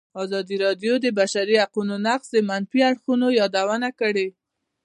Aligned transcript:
ازادي 0.23 0.55
راډیو 0.65 0.93
د 0.99 1.01
د 1.03 1.07
بشري 1.19 1.55
حقونو 1.63 1.95
نقض 2.07 2.27
د 2.31 2.37
منفي 2.49 2.79
اړخونو 2.89 3.27
یادونه 3.39 3.89
کړې. 3.99 4.27